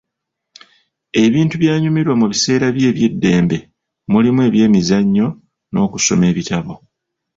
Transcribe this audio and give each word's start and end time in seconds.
Ebintu 1.23 1.53
by'anyumirwa 1.61 2.13
mu 2.21 2.25
biseera 2.31 2.67
bye 2.75 2.87
eby'eddembe 2.91 3.57
mulimu 4.11 4.39
ebyemizannyo 4.47 5.27
n'okusoma 5.71 6.23
ebitabo 6.31 6.73